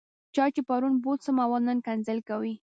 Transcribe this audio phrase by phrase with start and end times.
[0.35, 2.53] چا چې پرون بوټ سمول، نن کنځل کوي.